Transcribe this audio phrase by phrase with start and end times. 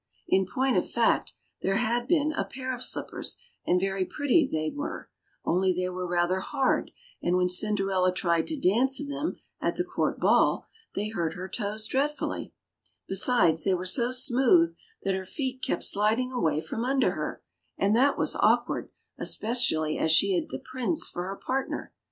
[0.27, 4.71] In point of fact, there had been a pair of slippers, and very pretty they
[4.75, 5.11] were;
[5.45, 6.89] only they were rather hard,
[7.21, 11.47] and when Cinderella tried to dance in them at the court ball, they hurt her
[11.47, 12.51] toes dreadfully;
[13.07, 17.43] besides, they were so smooth that her feet kept sliding away from under her,
[17.77, 18.89] and that was awkward,
[19.19, 21.93] especially as she had the Prince for her partner.